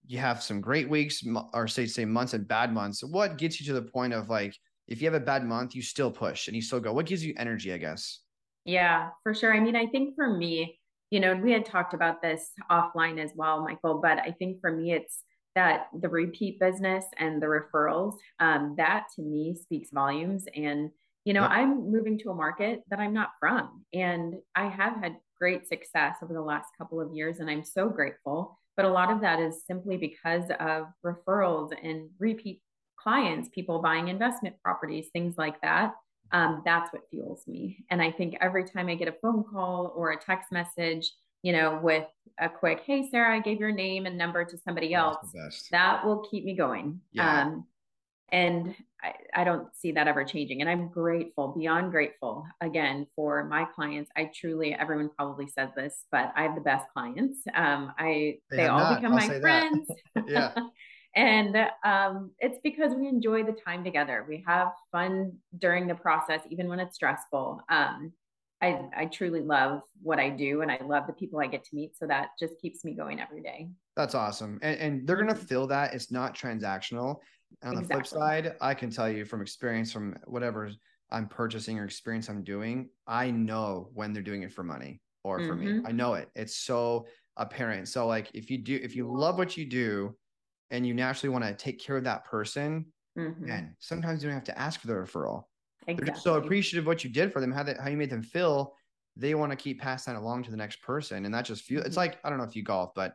you 0.08 0.18
have 0.18 0.42
some 0.42 0.60
great 0.60 0.88
weeks 0.88 1.22
or 1.52 1.68
say 1.68 1.86
say 1.86 2.04
months 2.04 2.32
and 2.32 2.48
bad 2.48 2.72
months 2.72 3.04
what 3.04 3.36
gets 3.36 3.60
you 3.60 3.66
to 3.66 3.74
the 3.74 3.82
point 3.82 4.12
of 4.12 4.28
like 4.28 4.56
if 4.88 5.00
you 5.00 5.06
have 5.06 5.14
a 5.14 5.24
bad 5.24 5.44
month 5.44 5.74
you 5.74 5.82
still 5.82 6.10
push 6.10 6.48
and 6.48 6.56
you 6.56 6.62
still 6.62 6.80
go 6.80 6.92
what 6.92 7.06
gives 7.06 7.24
you 7.24 7.34
energy 7.36 7.72
i 7.72 7.76
guess 7.76 8.20
yeah 8.64 9.10
for 9.22 9.34
sure 9.34 9.54
i 9.54 9.60
mean 9.60 9.76
i 9.76 9.86
think 9.86 10.14
for 10.16 10.34
me 10.34 10.78
you 11.10 11.20
know 11.20 11.36
we 11.36 11.52
had 11.52 11.64
talked 11.64 11.92
about 11.92 12.22
this 12.22 12.52
offline 12.70 13.22
as 13.22 13.32
well 13.36 13.62
michael 13.62 14.00
but 14.02 14.18
i 14.20 14.34
think 14.38 14.58
for 14.62 14.72
me 14.72 14.92
it's 14.92 15.24
that 15.58 15.88
the 16.00 16.08
repeat 16.08 16.60
business 16.60 17.04
and 17.18 17.42
the 17.42 17.46
referrals 17.46 18.14
um, 18.38 18.74
that 18.76 19.06
to 19.16 19.22
me 19.22 19.56
speaks 19.60 19.90
volumes 19.92 20.44
and 20.54 20.90
you 21.24 21.32
know 21.32 21.42
yep. 21.42 21.50
i'm 21.50 21.90
moving 21.90 22.16
to 22.16 22.30
a 22.30 22.34
market 22.34 22.82
that 22.90 23.00
i'm 23.00 23.12
not 23.12 23.30
from 23.40 23.84
and 23.92 24.34
i 24.54 24.66
have 24.68 24.96
had 25.02 25.16
great 25.36 25.66
success 25.66 26.16
over 26.22 26.32
the 26.32 26.40
last 26.40 26.68
couple 26.78 27.00
of 27.00 27.12
years 27.12 27.40
and 27.40 27.50
i'm 27.50 27.64
so 27.64 27.88
grateful 27.88 28.56
but 28.76 28.86
a 28.86 28.88
lot 28.88 29.10
of 29.10 29.20
that 29.20 29.40
is 29.40 29.64
simply 29.66 29.96
because 29.96 30.44
of 30.60 30.86
referrals 31.04 31.72
and 31.82 32.08
repeat 32.20 32.62
clients, 32.96 33.48
people 33.52 33.80
buying 33.80 34.06
investment 34.06 34.54
properties, 34.62 35.08
things 35.12 35.34
like 35.36 35.60
that. 35.62 35.94
Um, 36.30 36.62
that's 36.64 36.92
what 36.92 37.02
fuels 37.10 37.42
me. 37.48 37.84
And 37.90 38.00
I 38.00 38.12
think 38.12 38.36
every 38.40 38.64
time 38.64 38.88
I 38.88 38.94
get 38.94 39.08
a 39.08 39.16
phone 39.20 39.42
call 39.42 39.92
or 39.96 40.12
a 40.12 40.20
text 40.20 40.52
message, 40.52 41.10
you 41.48 41.54
know, 41.54 41.80
with 41.82 42.04
a 42.38 42.46
quick, 42.46 42.82
hey, 42.84 43.08
Sara, 43.10 43.34
I 43.34 43.40
gave 43.40 43.58
your 43.58 43.72
name 43.72 44.04
and 44.04 44.18
number 44.18 44.44
to 44.44 44.58
somebody 44.58 44.92
else, 44.92 45.16
that 45.70 46.04
will 46.04 46.28
keep 46.30 46.44
me 46.44 46.54
going. 46.54 47.00
Yeah. 47.10 47.44
Um, 47.44 47.66
and 48.30 48.74
I, 49.02 49.14
I 49.34 49.44
don't 49.44 49.74
see 49.74 49.92
that 49.92 50.06
ever 50.06 50.24
changing. 50.24 50.60
And 50.60 50.68
I'm 50.68 50.88
grateful, 50.88 51.54
beyond 51.56 51.90
grateful, 51.90 52.44
again, 52.60 53.06
for 53.16 53.44
my 53.44 53.64
clients. 53.64 54.10
I 54.14 54.30
truly, 54.34 54.74
everyone 54.74 55.08
probably 55.16 55.48
says 55.48 55.70
this, 55.74 56.04
but 56.12 56.34
I 56.36 56.42
have 56.42 56.54
the 56.54 56.60
best 56.60 56.84
clients. 56.92 57.38
Um, 57.54 57.94
I 57.98 58.40
they, 58.50 58.58
they 58.58 58.66
all 58.66 58.80
not. 58.80 58.96
become 58.96 59.14
I'll 59.14 59.26
my 59.26 59.40
friends. 59.40 59.90
yeah. 60.28 60.52
and 61.16 61.56
um, 61.82 62.32
it's 62.40 62.58
because 62.62 62.92
we 62.94 63.08
enjoy 63.08 63.42
the 63.42 63.56
time 63.64 63.84
together. 63.84 64.26
We 64.28 64.44
have 64.46 64.72
fun 64.92 65.32
during 65.56 65.86
the 65.86 65.94
process, 65.94 66.42
even 66.50 66.68
when 66.68 66.78
it's 66.78 66.96
stressful. 66.96 67.62
Um, 67.70 68.12
I, 68.60 68.80
I 68.96 69.06
truly 69.06 69.40
love 69.40 69.82
what 70.02 70.18
I 70.18 70.30
do 70.30 70.62
and 70.62 70.70
I 70.70 70.80
love 70.84 71.06
the 71.06 71.12
people 71.12 71.38
I 71.38 71.46
get 71.46 71.64
to 71.64 71.74
meet. 71.74 71.96
So 71.96 72.06
that 72.06 72.30
just 72.38 72.60
keeps 72.60 72.84
me 72.84 72.92
going 72.92 73.20
every 73.20 73.40
day. 73.40 73.68
That's 73.96 74.14
awesome. 74.14 74.58
And, 74.62 74.78
and 74.80 75.06
they're 75.06 75.16
going 75.16 75.28
to 75.28 75.34
feel 75.34 75.66
that 75.68 75.94
it's 75.94 76.10
not 76.10 76.34
transactional. 76.34 77.16
On 77.62 77.76
the 77.76 77.82
flip 77.82 78.06
side, 78.06 78.54
I 78.60 78.74
can 78.74 78.90
tell 78.90 79.08
you 79.08 79.24
from 79.24 79.40
experience, 79.40 79.92
from 79.92 80.16
whatever 80.26 80.70
I'm 81.10 81.28
purchasing 81.28 81.78
or 81.78 81.84
experience 81.84 82.28
I'm 82.28 82.44
doing, 82.44 82.88
I 83.06 83.30
know 83.30 83.90
when 83.94 84.12
they're 84.12 84.22
doing 84.22 84.42
it 84.42 84.52
for 84.52 84.62
money 84.62 85.00
or 85.24 85.38
for 85.38 85.54
mm-hmm. 85.54 85.78
me. 85.78 85.82
I 85.86 85.92
know 85.92 86.14
it. 86.14 86.28
It's 86.34 86.56
so 86.56 87.06
apparent. 87.36 87.88
So 87.88 88.06
like 88.06 88.30
if 88.34 88.50
you 88.50 88.58
do, 88.58 88.78
if 88.82 88.94
you 88.94 89.10
love 89.10 89.38
what 89.38 89.56
you 89.56 89.66
do 89.66 90.16
and 90.70 90.86
you 90.86 90.94
naturally 90.94 91.32
want 91.32 91.44
to 91.44 91.54
take 91.54 91.80
care 91.80 91.96
of 91.96 92.04
that 92.04 92.24
person, 92.24 92.86
mm-hmm. 93.16 93.50
and 93.50 93.70
sometimes 93.78 94.22
you 94.22 94.28
don't 94.28 94.36
have 94.36 94.44
to 94.44 94.58
ask 94.58 94.80
for 94.80 94.88
the 94.88 94.92
referral. 94.92 95.44
Exactly. 95.88 96.04
They're 96.04 96.14
just 96.14 96.24
so 96.24 96.34
appreciative 96.34 96.84
of 96.84 96.86
what 96.86 97.02
you 97.02 97.10
did 97.10 97.32
for 97.32 97.40
them, 97.40 97.50
how 97.50 97.62
that 97.64 97.80
how 97.80 97.88
you 97.88 97.96
made 97.96 98.10
them 98.10 98.22
feel. 98.22 98.74
They 99.16 99.34
want 99.34 99.50
to 99.50 99.56
keep 99.56 99.80
passing 99.80 100.14
that 100.14 100.20
along 100.20 100.44
to 100.44 100.50
the 100.50 100.56
next 100.56 100.80
person. 100.82 101.24
And 101.24 101.34
that 101.34 101.44
just 101.44 101.64
feel 101.64 101.80
it's 101.80 101.90
mm-hmm. 101.90 101.96
like, 101.96 102.18
I 102.22 102.28
don't 102.28 102.38
know 102.38 102.44
if 102.44 102.54
you 102.54 102.62
golf, 102.62 102.92
but 102.94 103.14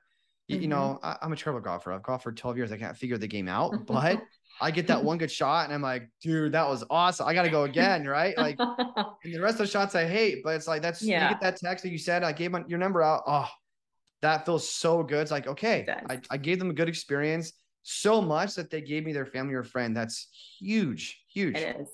Mm-hmm. 0.52 0.62
You 0.62 0.68
know, 0.68 1.00
I, 1.04 1.18
am 1.22 1.32
a 1.32 1.36
terrible 1.36 1.62
golfer. 1.62 1.94
I've 1.94 2.04
golfed 2.04 2.24
for 2.24 2.32
12 2.32 2.58
years. 2.58 2.72
I 2.72 2.78
can't 2.78 2.98
figure 2.98 3.18
the 3.18 3.28
game 3.28 3.48
out, 3.48 3.86
but 3.88 4.22
I 4.62 4.72
get 4.72 4.88
that 4.88 5.04
one 5.04 5.18
good 5.18 5.32
shot 5.32 5.66
and 5.66 5.74
I'm 5.74 5.82
like, 5.82 6.10
dude, 6.22 6.52
that 6.52 6.68
was 6.68 6.84
awesome. 6.90 7.28
I 7.28 7.34
got 7.34 7.44
to 7.44 7.50
go 7.50 7.64
again. 7.64 8.06
Right. 8.06 8.38
Like, 8.38 8.60
and 8.60 9.34
the 9.34 9.40
rest 9.40 9.56
of 9.56 9.60
the 9.60 9.68
shots 9.68 9.96
I 9.96 10.06
hate, 10.06 10.44
but 10.44 10.56
it's 10.56 10.68
like, 10.68 10.82
that's, 10.82 11.02
yeah. 11.02 11.24
you 11.24 11.30
get 11.34 11.42
that 11.42 11.58
text 11.58 11.84
that 11.84 11.92
you 11.92 11.98
said, 11.98 12.24
I 12.24 12.34
gave 12.34 12.52
my, 12.52 12.64
your 12.68 12.80
number 12.80 13.02
out. 13.02 13.24
Oh, 13.26 13.50
that 14.22 14.46
feels 14.46 14.70
so 14.70 15.02
good. 15.04 15.22
It's 15.22 15.32
like, 15.32 15.48
okay, 15.48 15.86
I, 16.10 16.20
I 16.30 16.38
gave 16.38 16.60
them 16.60 16.70
a 16.70 16.74
good 16.74 16.90
experience 16.90 17.54
so 17.84 18.22
much 18.22 18.56
that 18.56 18.70
they 18.70 18.82
gave 18.82 19.06
me 19.06 19.12
their 19.12 19.26
family 19.26 19.54
or 19.54 19.64
friend. 19.64 19.96
That's 19.96 20.28
huge, 20.60 21.22
huge. 21.28 21.58
It 21.58 21.82
is. 21.82 21.90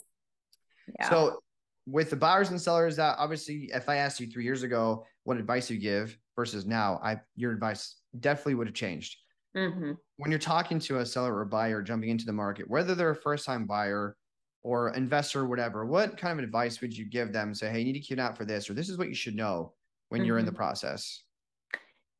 Yeah. 0.99 1.09
So 1.09 1.39
with 1.85 2.09
the 2.09 2.15
buyers 2.15 2.49
and 2.49 2.61
sellers 2.61 2.95
that 2.97 3.17
obviously, 3.17 3.69
if 3.73 3.89
I 3.89 3.97
asked 3.97 4.19
you 4.19 4.27
three 4.27 4.43
years 4.43 4.63
ago, 4.63 5.05
what 5.23 5.37
advice 5.37 5.69
you 5.69 5.77
give 5.77 6.17
versus 6.35 6.65
now, 6.65 6.99
I, 7.03 7.19
your 7.35 7.51
advice 7.51 7.97
definitely 8.19 8.55
would 8.55 8.67
have 8.67 8.75
changed. 8.75 9.17
Mm-hmm. 9.55 9.93
When 10.17 10.31
you're 10.31 10.39
talking 10.39 10.79
to 10.79 10.99
a 10.99 11.05
seller 11.05 11.35
or 11.35 11.45
buyer 11.45 11.81
jumping 11.81 12.09
into 12.09 12.25
the 12.25 12.33
market, 12.33 12.69
whether 12.69 12.93
they're 12.93 13.11
a 13.11 13.15
first 13.15 13.45
time 13.45 13.65
buyer 13.65 14.15
or 14.61 14.93
investor, 14.93 15.41
or 15.41 15.47
whatever, 15.47 15.85
what 15.85 16.17
kind 16.17 16.37
of 16.37 16.43
advice 16.43 16.81
would 16.81 16.95
you 16.95 17.05
give 17.05 17.31
them? 17.31 17.55
Say, 17.55 17.69
hey, 17.69 17.79
you 17.79 17.85
need 17.85 17.93
to 17.93 17.99
keep 17.99 18.17
an 18.17 18.19
eye 18.19 18.27
out 18.27 18.37
for 18.37 18.45
this, 18.45 18.69
or 18.69 18.73
this 18.73 18.89
is 18.89 18.97
what 18.97 19.07
you 19.07 19.15
should 19.15 19.35
know 19.35 19.73
when 20.09 20.19
mm-hmm. 20.19 20.27
you're 20.27 20.37
in 20.37 20.45
the 20.45 20.51
mm-hmm. 20.51 20.57
process. 20.57 21.23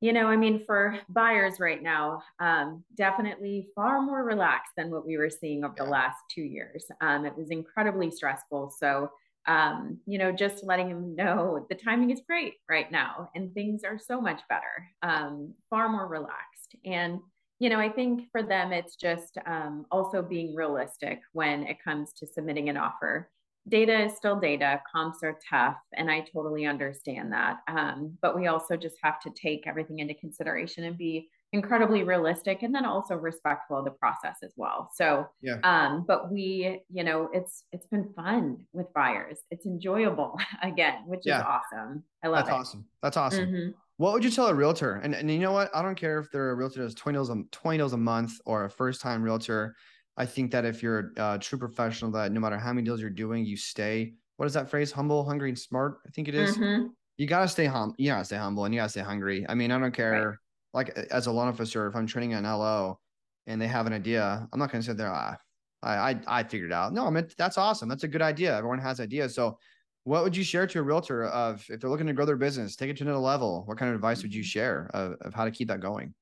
You 0.02 0.14
know, 0.14 0.28
I 0.28 0.38
mean, 0.38 0.64
for 0.66 0.98
buyers 1.10 1.60
right 1.60 1.84
now, 1.84 2.24
um, 2.40 2.84
definitely 2.96 3.68
far 3.76 4.02
more 4.02 4.24
relaxed 4.24 4.72
than 4.78 4.92
what 4.92 5.06
we 5.06 5.18
were 5.18 5.30
seeing 5.30 5.66
over 5.66 5.74
yeah. 5.78 5.84
the 5.84 5.90
last 5.90 6.18
two 6.30 6.42
years. 6.42 6.86
Um, 7.02 7.26
it 7.26 7.36
was 7.36 7.50
incredibly 7.52 8.10
stressful. 8.10 8.74
So, 8.80 9.12
um, 9.48 9.98
you 10.06 10.18
know, 10.18 10.32
just 10.32 10.64
letting 10.64 10.90
them 10.90 11.16
know 11.16 11.66
the 11.70 11.76
timing 11.76 12.12
is 12.12 12.22
great 12.26 12.56
right 12.70 12.90
now 12.92 13.30
and 13.36 13.54
things 13.54 13.84
are 13.84 13.98
so 13.98 14.22
much 14.22 14.42
better, 14.48 14.90
um, 15.02 15.54
far 15.70 15.90
more 15.90 16.08
relaxed. 16.08 16.76
And, 16.86 17.20
you 17.60 17.70
know, 17.70 17.80
I 17.80 17.90
think 17.90 18.30
for 18.32 18.42
them, 18.42 18.72
it's 18.72 18.96
just 18.96 19.38
um, 19.46 19.86
also 19.92 20.22
being 20.22 20.56
realistic 20.56 21.22
when 21.34 21.64
it 21.64 21.84
comes 21.84 22.14
to 22.14 22.28
submitting 22.28 22.70
an 22.70 22.78
offer 22.78 23.30
data 23.70 24.06
is 24.06 24.16
still 24.16 24.40
data 24.40 24.82
comps 24.92 25.20
are 25.24 25.38
tough 25.50 25.78
and 25.94 26.10
i 26.10 26.22
totally 26.34 26.66
understand 26.66 27.32
that. 27.32 27.58
Um, 27.68 28.18
but 28.22 28.36
we 28.36 28.48
also 28.48 28.76
just 28.76 28.96
have 29.02 29.20
to 29.22 29.30
take 29.32 29.68
everything 29.68 30.00
into 30.00 30.14
consideration 30.14 30.84
and 30.84 30.98
be 30.98 31.30
incredibly 31.52 32.04
realistic 32.04 32.62
and 32.62 32.74
then 32.74 32.86
also 32.86 33.16
respectful 33.16 33.78
of 33.78 33.86
the 33.86 33.92
process 33.92 34.38
as 34.44 34.54
well. 34.56 34.90
So 34.94 35.28
yeah. 35.42 35.58
um 35.64 36.06
but 36.08 36.32
we 36.32 36.82
you 36.92 37.04
know 37.04 37.30
it's 37.34 37.64
it's 37.72 37.88
been 37.88 38.10
fun 38.16 38.66
with 38.74 38.92
buyers. 38.94 39.40
It's 39.50 39.66
enjoyable 39.66 40.40
again 40.64 41.04
which 41.08 41.22
yeah. 41.26 41.40
is 41.40 41.46
awesome. 41.46 42.04
I 42.24 42.28
love 42.28 42.46
that's 42.46 42.50
it. 42.50 42.60
awesome. 42.60 42.86
That's 43.02 43.18
awesome. 43.18 43.46
Mm-hmm. 43.48 43.70
what 43.98 44.14
would 44.14 44.24
you 44.24 44.30
tell 44.30 44.48
a 44.48 44.54
realtor? 44.54 44.96
And, 44.96 45.16
and 45.16 45.30
you 45.32 45.40
know 45.40 45.52
what? 45.52 45.76
I 45.76 45.82
don't 45.82 45.96
care 45.96 46.20
if 46.20 46.30
they're 46.32 46.52
a 46.52 46.56
realtor 46.56 46.82
that's 46.82 46.94
20 46.94 47.16
deals 47.16 47.30
a 47.30 47.44
20 47.52 47.78
deals 47.78 47.94
a 47.94 47.98
month 47.98 48.34
or 48.46 48.66
a 48.66 48.70
first 48.70 49.02
time 49.02 49.24
realtor 49.24 49.76
I 50.20 50.26
think 50.26 50.52
that 50.52 50.66
if 50.66 50.84
you're 50.84 51.14
a 51.16 51.40
true 51.40 51.58
professional, 51.58 52.12
that 52.12 52.34
no 52.34 52.42
matter 52.42 52.58
how 52.58 52.74
many 52.74 52.84
deals 52.84 53.00
you're 53.00 53.10
doing, 53.10 53.46
you 53.46 53.56
stay. 53.56 54.16
What 54.36 54.48
is 54.48 54.54
that 54.54 54.70
phrase? 54.70 54.92
Humble, 54.92 55.24
hungry, 55.24 55.48
and 55.48 55.58
smart. 55.58 56.00
I 56.06 56.10
think 56.12 56.28
it 56.28 56.36
is. 56.36 56.58
Mm-hmm. 56.58 56.88
You 57.18 57.26
gotta 57.26 57.48
stay 57.48 57.66
hum. 57.66 57.96
You 57.98 58.12
gotta 58.12 58.26
stay 58.26 58.36
humble, 58.36 58.66
and 58.66 58.74
you 58.74 58.82
gotta 58.82 58.90
stay 58.90 59.02
hungry. 59.02 59.46
I 59.48 59.56
mean, 59.56 59.72
I 59.72 59.80
don't 59.80 59.94
care. 59.94 60.30
Right. 60.30 60.38
Like 60.74 60.90
as 61.10 61.28
a 61.28 61.32
loan 61.32 61.48
officer, 61.48 61.88
if 61.88 61.96
I'm 61.96 62.06
training 62.06 62.34
an 62.34 62.44
LO, 62.44 63.00
and 63.48 63.62
they 63.62 63.68
have 63.68 63.88
an 63.88 63.94
idea, 63.94 64.46
I'm 64.52 64.60
not 64.60 64.72
gonna 64.72 64.84
sit 64.84 64.98
there. 64.98 65.12
Ah, 65.12 65.38
I 65.82 66.12
I, 66.12 66.22
I 66.28 66.44
figured 66.44 66.72
it 66.72 66.74
out. 66.74 66.94
No, 66.94 67.08
I 67.08 67.10
mean 67.12 67.28
that's 67.38 67.58
awesome. 67.58 67.88
That's 67.88 68.04
a 68.04 68.08
good 68.08 68.22
idea. 68.22 68.58
Everyone 68.58 68.80
has 68.80 69.00
ideas. 69.00 69.34
So, 69.34 69.58
what 70.04 70.24
would 70.24 70.36
you 70.36 70.44
share 70.44 70.68
to 70.68 70.80
a 70.80 70.84
realtor 70.84 71.26
of 71.28 71.66
if 71.70 71.80
they're 71.80 71.90
looking 71.90 72.08
to 72.08 72.14
grow 72.14 72.26
their 72.26 72.36
business, 72.36 72.76
take 72.76 72.90
it 72.90 72.98
to 72.98 73.04
another 73.04 73.20
level? 73.20 73.64
What 73.66 73.78
kind 73.78 73.90
of 73.90 73.96
advice 73.96 74.22
would 74.22 74.34
you 74.34 74.42
mm-hmm. 74.42 74.48
share 74.48 74.92
of, 74.94 75.14
of 75.22 75.34
how 75.34 75.46
to 75.46 75.52
keep 75.52 75.70
that 75.70 75.80
going? 75.80 76.14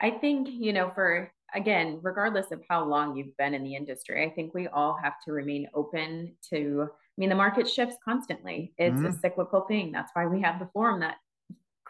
I 0.00 0.10
think 0.10 0.48
you 0.48 0.72
know 0.72 0.90
for 0.94 1.30
again, 1.54 1.98
regardless 2.02 2.50
of 2.50 2.62
how 2.68 2.84
long 2.84 3.16
you've 3.16 3.36
been 3.36 3.54
in 3.54 3.64
the 3.64 3.74
industry, 3.74 4.24
I 4.24 4.30
think 4.30 4.54
we 4.54 4.68
all 4.68 4.98
have 5.02 5.14
to 5.24 5.32
remain 5.32 5.68
open 5.74 6.34
to. 6.50 6.88
I 6.90 7.16
mean, 7.16 7.28
the 7.28 7.34
market 7.34 7.68
shifts 7.68 7.96
constantly. 8.04 8.72
It's 8.78 8.94
mm-hmm. 8.94 9.06
a 9.06 9.18
cyclical 9.20 9.62
thing. 9.62 9.92
That's 9.92 10.10
why 10.14 10.26
we 10.26 10.40
have 10.42 10.58
the 10.58 10.68
forum 10.72 11.00
that 11.00 11.16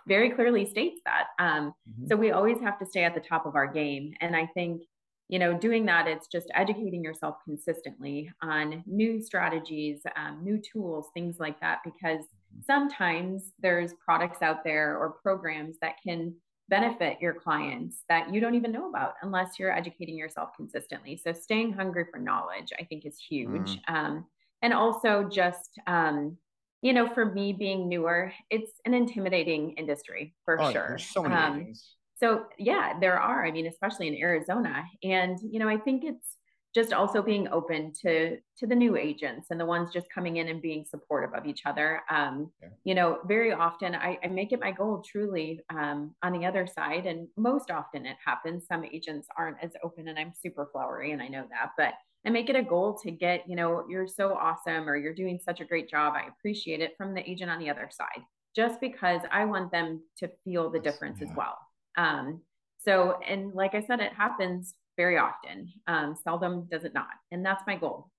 very 0.07 0.31
clearly 0.31 0.65
states 0.65 1.01
that. 1.05 1.27
Um, 1.39 1.75
mm-hmm. 1.89 2.07
So 2.09 2.17
we 2.17 2.31
always 2.31 2.61
have 2.61 2.79
to 2.79 2.87
stay 2.87 3.05
at 3.05 3.15
the 3.15 3.21
top 3.21 3.47
of 3.47 3.55
our 3.55 3.67
game. 3.67 4.15
And 4.21 4.35
I 4.35 4.47
think, 4.55 4.83
you 5.29 5.39
know, 5.39 5.53
doing 5.53 5.85
that, 5.87 6.07
it's 6.07 6.29
just 6.29 6.47
educating 6.55 7.05
yourself 7.05 7.37
consistently 7.45 8.31
on 8.43 8.83
new 8.87 9.21
strategies, 9.21 10.01
um, 10.17 10.41
new 10.43 10.59
tools, 10.59 11.09
things 11.13 11.37
like 11.39 11.61
that, 11.61 11.81
because 11.85 12.21
mm-hmm. 12.21 12.61
sometimes 12.67 13.53
there's 13.61 13.93
products 14.03 14.41
out 14.41 14.65
there 14.65 14.97
or 14.97 15.11
programs 15.11 15.77
that 15.83 15.97
can 16.03 16.35
benefit 16.69 17.19
your 17.21 17.35
clients 17.35 18.05
that 18.09 18.33
you 18.33 18.41
don't 18.41 18.55
even 18.55 18.73
know 18.73 18.89
about 18.89 19.15
unless 19.23 19.59
you're 19.59 19.73
educating 19.73 20.17
yourself 20.17 20.51
consistently. 20.57 21.17
So 21.17 21.33
staying 21.33 21.73
hungry 21.73 22.05
for 22.11 22.19
knowledge, 22.19 22.73
I 22.79 22.85
think, 22.85 23.07
is 23.07 23.19
huge. 23.19 23.81
Mm. 23.89 23.95
Um, 23.95 24.27
and 24.63 24.73
also 24.75 25.29
just 25.31 25.81
um, 25.87 26.37
you 26.83 26.93
know, 26.93 27.09
for 27.09 27.25
me 27.25 27.53
being 27.53 27.89
newer, 27.89 28.33
it's 28.51 28.73
an 28.85 28.95
intimidating 28.95 29.73
industry 29.73 30.35
for 30.45 30.61
oh, 30.61 30.73
sure. 30.73 30.99
so 30.99 31.23
many 31.23 31.35
um. 31.35 31.73
So 32.17 32.47
yeah, 32.59 32.99
there 33.01 33.19
are. 33.19 33.45
I 33.45 33.51
mean, 33.51 33.67
especially 33.67 34.09
in 34.09 34.15
Arizona, 34.15 34.85
and 35.03 35.39
you 35.43 35.59
know, 35.59 35.69
I 35.69 35.77
think 35.77 36.05
it's 36.05 36.38
just 36.79 36.93
also 36.93 37.21
being 37.21 37.49
open 37.49 37.93
to 37.93 38.37
to 38.57 38.65
the 38.65 38.75
new 38.75 38.97
agents 38.97 39.49
and 39.51 39.59
the 39.59 39.67
ones 39.67 39.91
just 39.93 40.09
coming 40.15 40.37
in 40.37 40.47
and 40.47 40.63
being 40.63 40.85
supportive 40.85 41.35
of 41.35 41.45
each 41.45 41.63
other 41.67 42.03
um, 42.09 42.53
yeah. 42.63 42.69
you 42.85 42.95
know 42.95 43.19
very 43.27 43.53
often 43.53 43.97
I, 43.97 44.17
I, 44.23 44.29
make 44.29 44.53
it 44.53 44.61
my 44.61 44.71
goal 44.71 45.03
truly 45.05 45.61
um, 45.71 46.15
on 46.23 46.33
the 46.33 46.47
other 46.47 46.69
side 46.69 47.05
and 47.07 47.27
most 47.37 47.73
often 47.73 48.07
it 48.07 48.17
happens 48.25 48.67
some 48.69 48.85
agents 48.85 49.27
aren't 49.37 49.57
as 49.61 49.73
open 49.83 50.07
and 50.07 50.19
i'm 50.21 50.33
super 50.41 50.69
flowery 50.71 51.11
and 51.11 51.21
i 51.21 51.27
know 51.27 51.45
that 51.51 51.71
but 51.77 51.95
i 52.25 52.31
make 52.31 52.49
it 52.49 52.55
a 52.55 52.63
goal 52.63 52.97
to 53.03 53.11
get 53.11 53.43
you 53.49 53.57
know 53.57 53.85
you're 53.91 54.07
so 54.07 54.35
awesome 54.35 54.89
or 54.89 54.97
you're 54.97 55.15
doing 55.15 55.41
such 55.45 55.61
a 55.61 55.65
great 55.65 55.91
job 55.91 56.15
i 56.15 56.29
appreciate 56.29 56.81
it 56.81 56.95
from 56.97 57.13
the 57.13 57.29
agent 57.29 57.51
on 57.51 57.59
the 57.59 57.71
other 57.71 57.91
side 57.91 58.23
just 58.55 58.81
because 58.81 59.23
i 59.33 59.45
want 59.45 59.73
them 59.73 60.01
to 60.17 60.31
feel 60.45 60.71
the 60.71 60.79
difference 60.79 61.19
yeah. 61.21 61.29
as 61.29 61.37
well 61.37 61.59
um, 61.97 62.41
so 62.79 63.19
and 63.29 63.53
like 63.53 63.75
i 63.75 63.83
said 63.83 63.99
it 63.99 64.13
happens 64.13 64.75
very 64.99 65.17
often. 65.17 65.73
Um, 65.87 66.15
seldom 66.23 66.67
does 66.71 66.85
it 66.85 66.93
not, 66.93 67.07
and 67.31 67.47
that's 67.47 67.63
my 67.67 67.77
goal 67.77 68.11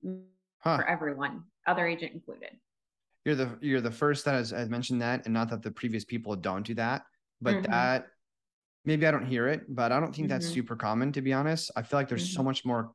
huh. 0.62 0.78
for 0.78 0.88
everyone, 0.88 1.44
other 1.68 1.86
agent 1.86 2.14
included. 2.14 2.52
You're 3.26 3.36
the 3.36 3.58
you're 3.62 3.82
the 3.82 3.92
first 3.92 4.26
that 4.26 4.34
has, 4.34 4.50
has, 4.50 4.70
mentioned 4.70 5.02
that, 5.02 5.26
and 5.26 5.34
not 5.34 5.50
that 5.52 5.62
the 5.62 5.70
previous 5.70 6.06
people 6.06 6.36
don't 6.36 6.66
do 6.66 6.74
that, 6.76 7.04
but 7.42 7.56
mm-hmm. 7.56 7.72
that 7.72 8.08
maybe 8.86 9.06
I 9.06 9.12
don't 9.12 9.26
hear 9.26 9.48
it, 9.48 9.64
but 9.68 9.92
I 9.92 10.00
don't 10.00 10.16
think 10.16 10.30
mm-hmm. 10.30 10.40
that's 10.40 10.48
super 10.48 10.76
common 10.76 11.12
to 11.12 11.22
be 11.22 11.34
honest. 11.34 11.70
I 11.76 11.84
feel 11.84 12.00
like 12.00 12.08
there's 12.08 12.28
mm-hmm. 12.28 12.38
so 12.38 12.44
much 12.44 12.66
more 12.66 12.92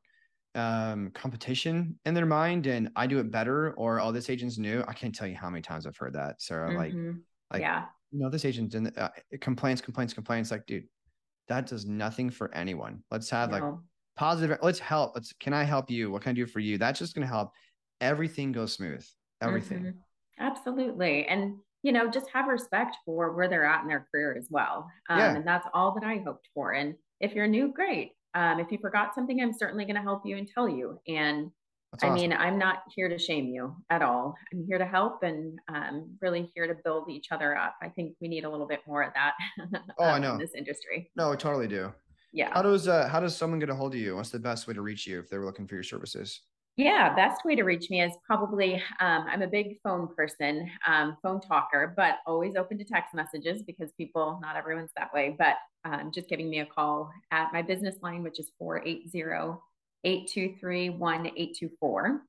um, 0.55 1.11
competition 1.13 1.99
in 2.05 2.15
their 2.15 2.25
mind, 2.25 2.65
and 2.65 2.89
I 2.95 3.05
do 3.05 3.19
it 3.19 3.29
better, 3.29 3.73
or 3.73 4.01
oh, 4.01 4.11
this 4.11 4.29
agent's 4.29 4.57
new. 4.57 4.83
I 4.87 4.93
can't 4.93 5.13
tell 5.13 5.27
you 5.27 5.35
how 5.35 5.49
many 5.49 5.61
times 5.61 5.85
I've 5.85 5.97
heard 5.97 6.13
that, 6.13 6.41
Sara. 6.41 6.73
Like, 6.75 6.91
mm-hmm. 6.91 7.19
like 7.53 7.61
yeah, 7.61 7.85
you 8.11 8.19
know, 8.19 8.29
this 8.29 8.45
agent 8.45 8.73
in 8.73 8.87
uh, 8.97 9.09
complaints, 9.41 9.81
complaints, 9.81 10.13
complaints. 10.13 10.49
Like, 10.49 10.65
dude, 10.65 10.85
that 11.47 11.67
does 11.67 11.85
nothing 11.85 12.29
for 12.29 12.53
anyone. 12.53 13.03
Let's 13.11 13.29
have 13.29 13.51
no. 13.51 13.57
like 13.57 13.73
positive. 14.17 14.57
Let's 14.61 14.79
help. 14.79 15.13
Let's 15.15 15.33
can 15.33 15.53
I 15.53 15.63
help 15.63 15.89
you? 15.89 16.11
What 16.11 16.21
can 16.21 16.31
I 16.31 16.33
do 16.33 16.45
for 16.45 16.59
you? 16.59 16.77
That's 16.77 16.99
just 16.99 17.15
going 17.15 17.27
to 17.27 17.31
help 17.31 17.51
everything 18.01 18.51
go 18.51 18.65
smooth. 18.65 19.05
Everything. 19.41 19.79
Mm-hmm. 19.79 20.45
Absolutely. 20.45 21.25
And 21.27 21.55
you 21.83 21.91
know, 21.91 22.09
just 22.09 22.27
have 22.33 22.47
respect 22.47 22.97
for 23.05 23.33
where 23.33 23.47
they're 23.47 23.65
at 23.65 23.83
in 23.83 23.87
their 23.87 24.07
career 24.11 24.35
as 24.35 24.47
well. 24.49 24.89
Um, 25.07 25.19
yeah. 25.19 25.35
And 25.35 25.47
that's 25.47 25.67
all 25.71 25.93
that 25.93 26.03
I 26.03 26.17
hoped 26.25 26.49
for. 26.55 26.73
And 26.73 26.95
if 27.19 27.33
you're 27.33 27.45
new, 27.45 27.71
great. 27.71 28.13
Um, 28.33 28.59
if 28.59 28.71
you 28.71 28.79
forgot 28.79 29.13
something, 29.13 29.39
I'm 29.39 29.53
certainly 29.53 29.85
going 29.85 29.95
to 29.95 30.01
help 30.01 30.23
you 30.25 30.35
and 30.35 30.47
tell 30.47 30.67
you. 30.67 30.99
And 31.07 31.51
I 32.01 32.09
mean, 32.09 32.33
I'm 32.33 32.57
not 32.57 32.83
here 32.95 33.09
to 33.09 33.17
shame 33.17 33.47
you 33.47 33.75
at 33.89 34.01
all. 34.01 34.35
I'm 34.53 34.65
here 34.67 34.77
to 34.77 34.85
help 34.85 35.23
and 35.23 35.59
um, 35.67 36.09
really 36.21 36.51
here 36.55 36.67
to 36.67 36.75
build 36.83 37.09
each 37.09 37.27
other 37.31 37.57
up. 37.57 37.75
I 37.81 37.89
think 37.89 38.15
we 38.21 38.27
need 38.27 38.43
a 38.43 38.49
little 38.49 38.67
bit 38.67 38.81
more 38.87 39.03
of 39.03 39.13
that. 39.13 39.33
oh, 39.99 40.05
I 40.05 40.19
know 40.19 40.33
in 40.33 40.39
this 40.39 40.53
industry. 40.55 41.11
No, 41.15 41.31
I 41.31 41.35
totally 41.35 41.67
do. 41.67 41.93
Yeah. 42.33 42.53
How 42.53 42.61
does 42.61 42.87
uh, 42.87 43.07
how 43.07 43.19
does 43.19 43.35
someone 43.35 43.59
get 43.59 43.69
a 43.69 43.75
hold 43.75 43.93
of 43.93 43.99
you? 43.99 44.15
What's 44.15 44.29
the 44.29 44.39
best 44.39 44.67
way 44.67 44.73
to 44.73 44.81
reach 44.81 45.07
you 45.07 45.19
if 45.19 45.29
they're 45.29 45.45
looking 45.45 45.67
for 45.67 45.75
your 45.75 45.83
services? 45.83 46.41
Yeah, 46.77 47.15
best 47.15 47.45
way 47.45 47.55
to 47.55 47.63
reach 47.63 47.89
me 47.89 48.01
is 48.01 48.11
probably 48.25 48.75
um, 48.99 49.25
I'm 49.29 49.41
a 49.41 49.47
big 49.47 49.77
phone 49.81 50.13
person, 50.13 50.69
um, 50.85 51.15
phone 51.23 51.39
talker, 51.39 51.93
but 51.95 52.15
always 52.27 52.57
open 52.57 52.77
to 52.79 52.83
text 52.83 53.13
messages 53.13 53.63
because 53.63 53.93
people, 53.93 54.39
not 54.41 54.57
everyone's 54.57 54.91
that 54.97 55.13
way. 55.13 55.37
But 55.39 55.55
um, 55.85 56.11
just 56.13 56.27
giving 56.27 56.49
me 56.49 56.59
a 56.59 56.65
call 56.65 57.09
at 57.31 57.53
my 57.53 57.61
business 57.61 57.95
line, 58.01 58.23
which 58.23 58.41
is 58.41 58.51
480 58.59 59.07
823 60.05 60.89
1824. 60.91 62.21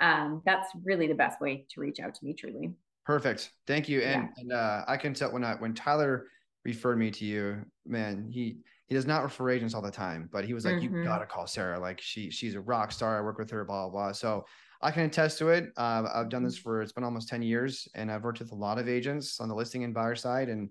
Um, 0.00 0.42
that's 0.44 0.68
really 0.84 1.06
the 1.06 1.14
best 1.14 1.40
way 1.40 1.66
to 1.70 1.80
reach 1.80 1.98
out 2.00 2.14
to 2.14 2.24
me, 2.24 2.34
truly. 2.34 2.72
Perfect. 3.04 3.50
Thank 3.66 3.88
you. 3.88 4.00
And, 4.02 4.28
yeah. 4.36 4.42
and 4.42 4.52
uh, 4.52 4.84
I 4.86 4.96
can 4.96 5.14
tell 5.14 5.32
when 5.32 5.42
I, 5.42 5.54
when 5.54 5.74
Tyler 5.74 6.26
referred 6.64 6.98
me 6.98 7.10
to 7.10 7.24
you, 7.24 7.64
man, 7.86 8.28
he, 8.30 8.58
he 8.86 8.94
does 8.94 9.06
not 9.06 9.22
refer 9.22 9.50
agents 9.50 9.74
all 9.74 9.82
the 9.82 9.90
time, 9.90 10.28
but 10.32 10.44
he 10.44 10.54
was 10.54 10.64
like, 10.64 10.76
mm-hmm. 10.76 10.98
you 10.98 11.04
gotta 11.04 11.26
call 11.26 11.46
Sara. 11.46 11.78
Like 11.80 12.00
she, 12.00 12.30
she's 12.30 12.54
a 12.54 12.60
rock 12.60 12.92
star. 12.92 13.18
I 13.18 13.22
work 13.22 13.38
with 13.38 13.50
her, 13.50 13.64
blah, 13.64 13.88
blah, 13.88 13.90
blah. 13.90 14.12
So 14.12 14.44
I 14.82 14.90
can 14.90 15.04
attest 15.04 15.38
to 15.38 15.48
it. 15.48 15.72
Uh, 15.76 16.08
I've 16.12 16.28
done 16.28 16.44
this 16.44 16.58
mm-hmm. 16.58 16.62
for, 16.62 16.82
it's 16.82 16.92
been 16.92 17.04
almost 17.04 17.28
10 17.28 17.42
years 17.42 17.88
and 17.94 18.10
I've 18.10 18.24
worked 18.24 18.40
with 18.40 18.52
a 18.52 18.56
lot 18.56 18.78
of 18.78 18.88
agents 18.88 19.40
on 19.40 19.48
the 19.48 19.54
listing 19.54 19.84
and 19.84 19.94
buyer 19.94 20.14
side. 20.14 20.48
And, 20.48 20.68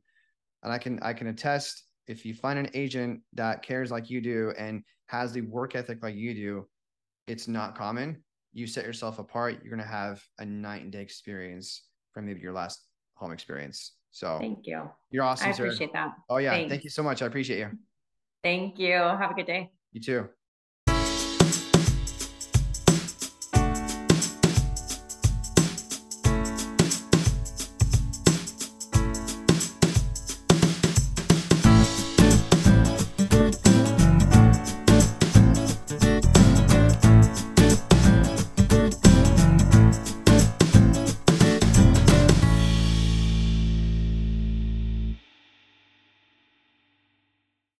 and 0.63 0.71
I 0.71 0.77
can, 0.77 0.99
I 1.01 1.13
can 1.13 1.27
attest 1.27 1.85
if 2.07 2.25
you 2.25 2.33
find 2.33 2.59
an 2.59 2.69
agent 2.73 3.21
that 3.33 3.63
cares 3.63 3.91
like 3.91 4.09
you 4.09 4.21
do 4.21 4.53
and 4.57 4.83
has 5.07 5.33
the 5.33 5.41
work 5.41 5.75
ethic 5.75 6.01
like 6.01 6.15
you 6.15 6.33
do, 6.33 6.67
it's 7.27 7.47
not 7.47 7.77
common. 7.77 8.23
You 8.53 8.67
set 8.67 8.85
yourself 8.85 9.19
apart, 9.19 9.59
you're 9.63 9.73
going 9.73 9.87
to 9.87 9.93
have 9.93 10.21
a 10.39 10.45
night 10.45 10.83
and 10.83 10.91
day 10.91 11.01
experience 11.01 11.83
from 12.13 12.25
maybe 12.25 12.41
your 12.41 12.53
last 12.53 12.85
home 13.13 13.31
experience. 13.31 13.93
So 14.11 14.37
thank 14.39 14.67
you. 14.67 14.89
You're 15.09 15.23
awesome. 15.23 15.49
I 15.49 15.53
appreciate 15.53 15.93
that. 15.93 16.11
Oh 16.29 16.37
yeah. 16.37 16.51
Thanks. 16.51 16.69
Thank 16.69 16.83
you 16.83 16.89
so 16.89 17.03
much. 17.03 17.21
I 17.21 17.27
appreciate 17.27 17.59
you. 17.59 17.71
Thank 18.43 18.79
you. 18.79 18.93
Have 18.93 19.31
a 19.31 19.33
good 19.33 19.45
day. 19.45 19.71
You 19.93 20.01
too. 20.01 20.29